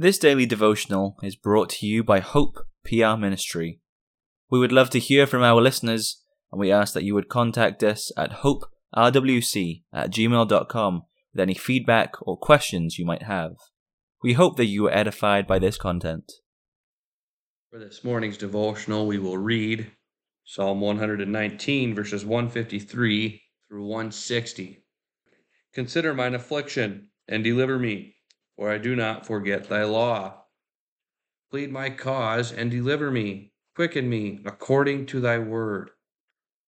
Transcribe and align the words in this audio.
This 0.00 0.16
daily 0.16 0.46
devotional 0.46 1.18
is 1.22 1.36
brought 1.36 1.68
to 1.68 1.86
you 1.86 2.02
by 2.02 2.20
Hope 2.20 2.56
PR 2.86 3.18
Ministry. 3.18 3.80
We 4.50 4.58
would 4.58 4.72
love 4.72 4.88
to 4.90 4.98
hear 4.98 5.26
from 5.26 5.42
our 5.42 5.60
listeners, 5.60 6.24
and 6.50 6.58
we 6.58 6.72
ask 6.72 6.94
that 6.94 7.04
you 7.04 7.12
would 7.12 7.28
contact 7.28 7.82
us 7.82 8.10
at 8.16 8.40
hoperwc 8.40 9.82
at 9.92 10.10
gmail.com 10.10 11.02
with 11.34 11.40
any 11.42 11.52
feedback 11.52 12.14
or 12.22 12.38
questions 12.38 12.98
you 12.98 13.04
might 13.04 13.24
have. 13.24 13.56
We 14.22 14.32
hope 14.32 14.56
that 14.56 14.64
you 14.64 14.84
were 14.84 14.90
edified 14.90 15.46
by 15.46 15.58
this 15.58 15.76
content. 15.76 16.32
For 17.70 17.78
this 17.78 18.02
morning's 18.02 18.38
devotional, 18.38 19.06
we 19.06 19.18
will 19.18 19.36
read 19.36 19.90
Psalm 20.46 20.80
119, 20.80 21.94
verses 21.94 22.24
153 22.24 23.42
through 23.68 23.84
160. 23.86 24.82
Consider 25.74 26.14
mine 26.14 26.34
affliction 26.34 27.10
and 27.28 27.44
deliver 27.44 27.78
me, 27.78 28.14
for 28.60 28.70
I 28.70 28.76
do 28.76 28.94
not 28.94 29.24
forget 29.24 29.70
thy 29.70 29.84
law. 29.84 30.44
Plead 31.50 31.72
my 31.72 31.88
cause 31.88 32.52
and 32.52 32.70
deliver 32.70 33.10
me, 33.10 33.54
quicken 33.74 34.06
me 34.06 34.40
according 34.44 35.06
to 35.06 35.18
thy 35.18 35.38
word. 35.38 35.92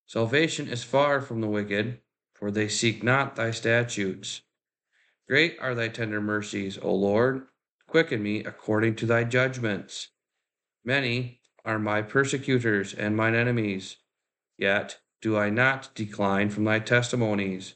Salvation 0.06 0.68
is 0.68 0.82
far 0.82 1.20
from 1.20 1.42
the 1.42 1.48
wicked, 1.48 2.00
for 2.32 2.50
they 2.50 2.66
seek 2.66 3.02
not 3.02 3.36
thy 3.36 3.50
statutes. 3.50 4.40
Great 5.28 5.58
are 5.60 5.74
thy 5.74 5.88
tender 5.88 6.22
mercies, 6.22 6.78
O 6.80 6.94
Lord. 6.94 7.42
Quicken 7.86 8.22
me 8.22 8.42
according 8.42 8.94
to 8.96 9.04
thy 9.04 9.24
judgments. 9.24 10.08
Many 10.82 11.42
are 11.62 11.78
my 11.78 12.00
persecutors 12.00 12.94
and 12.94 13.14
mine 13.14 13.34
enemies, 13.34 13.98
yet 14.56 15.00
do 15.20 15.36
I 15.36 15.50
not 15.50 15.90
decline 15.94 16.48
from 16.48 16.64
thy 16.64 16.78
testimonies. 16.78 17.74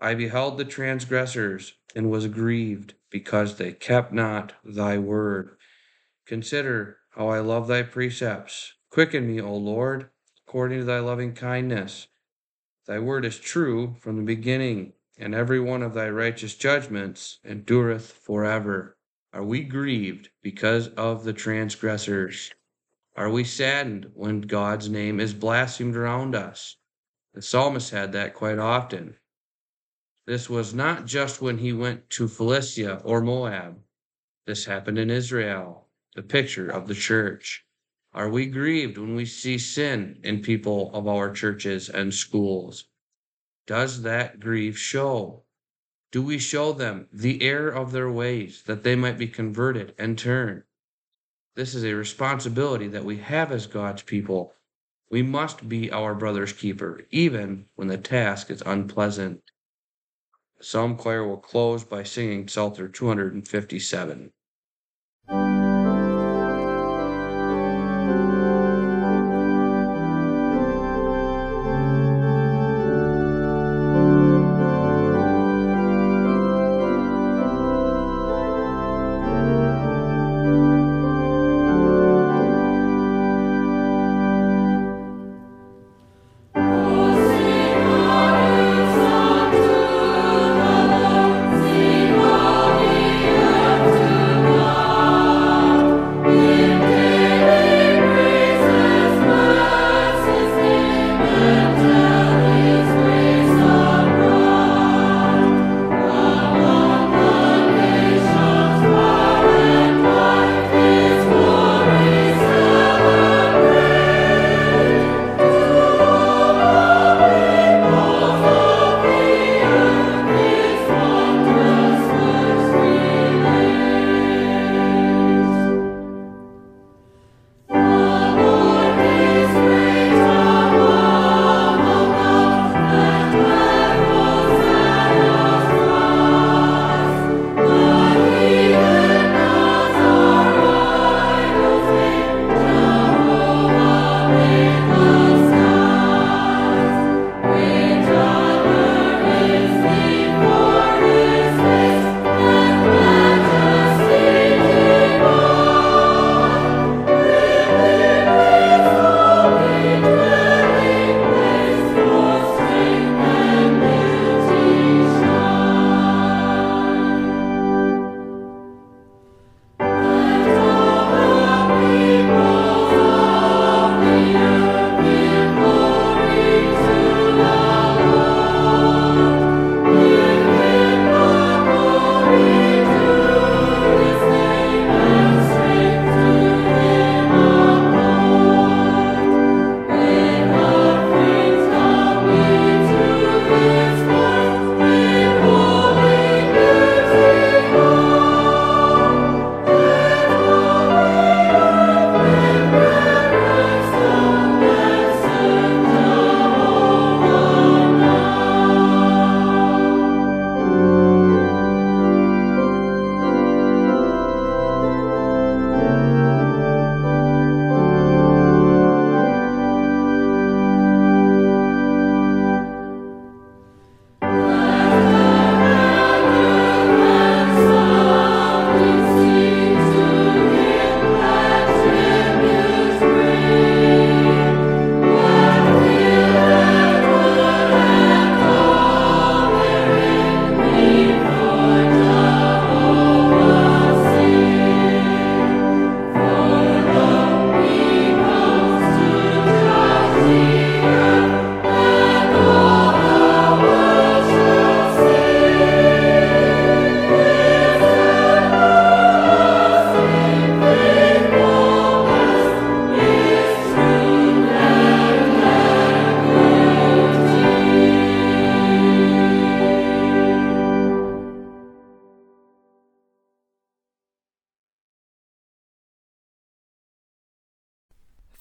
I 0.00 0.14
beheld 0.14 0.58
the 0.58 0.64
transgressors 0.64 1.74
and 1.94 2.10
was 2.10 2.26
grieved 2.26 2.94
because 3.10 3.56
they 3.56 3.72
kept 3.72 4.12
not 4.12 4.54
thy 4.64 4.98
word. 4.98 5.56
Consider 6.26 6.98
how 7.10 7.28
I 7.28 7.40
love 7.40 7.68
thy 7.68 7.82
precepts. 7.82 8.74
Quicken 8.90 9.26
me, 9.26 9.40
O 9.40 9.54
Lord, 9.54 10.10
according 10.46 10.80
to 10.80 10.84
thy 10.84 10.98
loving 10.98 11.34
kindness. 11.34 12.08
Thy 12.86 12.98
word 12.98 13.24
is 13.24 13.38
true 13.38 13.96
from 14.00 14.16
the 14.16 14.22
beginning, 14.22 14.92
and 15.16 15.34
every 15.34 15.60
one 15.60 15.82
of 15.82 15.94
thy 15.94 16.10
righteous 16.10 16.54
judgments 16.54 17.38
endureth 17.44 18.12
forever. 18.12 18.96
Are 19.32 19.44
we 19.44 19.62
grieved 19.62 20.30
because 20.42 20.88
of 20.88 21.24
the 21.24 21.32
transgressors? 21.32 22.52
Are 23.16 23.30
we 23.30 23.44
saddened 23.44 24.10
when 24.14 24.42
God's 24.42 24.88
name 24.88 25.20
is 25.20 25.34
blasphemed 25.34 25.96
around 25.96 26.34
us? 26.34 26.76
The 27.32 27.42
psalmist 27.42 27.90
had 27.90 28.12
that 28.12 28.34
quite 28.34 28.58
often. 28.58 29.16
This 30.26 30.48
was 30.48 30.72
not 30.72 31.04
just 31.04 31.42
when 31.42 31.58
he 31.58 31.72
went 31.72 32.08
to 32.10 32.28
Philistia 32.28 33.02
or 33.04 33.20
Moab. 33.20 33.78
This 34.46 34.64
happened 34.64 34.98
in 34.98 35.10
Israel, 35.10 35.88
the 36.14 36.22
picture 36.22 36.70
of 36.70 36.88
the 36.88 36.94
church. 36.94 37.66
Are 38.14 38.30
we 38.30 38.46
grieved 38.46 38.96
when 38.96 39.16
we 39.16 39.26
see 39.26 39.58
sin 39.58 40.20
in 40.22 40.40
people 40.40 40.90
of 40.94 41.06
our 41.06 41.30
churches 41.30 41.90
and 41.90 42.14
schools? 42.14 42.86
Does 43.66 44.02
that 44.02 44.40
grief 44.40 44.78
show? 44.78 45.44
Do 46.10 46.22
we 46.22 46.38
show 46.38 46.72
them 46.72 47.08
the 47.12 47.42
error 47.42 47.70
of 47.70 47.92
their 47.92 48.10
ways 48.10 48.62
that 48.62 48.82
they 48.82 48.94
might 48.94 49.18
be 49.18 49.26
converted 49.26 49.94
and 49.98 50.18
turn? 50.18 50.64
This 51.54 51.74
is 51.74 51.84
a 51.84 51.94
responsibility 51.94 52.88
that 52.88 53.04
we 53.04 53.18
have 53.18 53.52
as 53.52 53.66
God's 53.66 54.02
people. 54.02 54.54
We 55.10 55.22
must 55.22 55.68
be 55.68 55.90
our 55.92 56.14
brother's 56.14 56.52
keeper, 56.52 57.06
even 57.10 57.66
when 57.74 57.88
the 57.88 57.98
task 57.98 58.50
is 58.50 58.62
unpleasant. 58.64 59.42
Psalm 60.64 60.96
choir 60.96 61.28
will 61.28 61.36
close 61.36 61.84
by 61.84 62.02
singing 62.02 62.48
Psalter 62.48 62.88
257. 62.88 64.32